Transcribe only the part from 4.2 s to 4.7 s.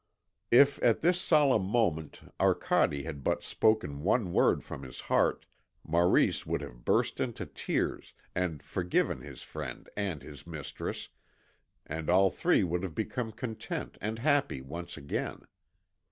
word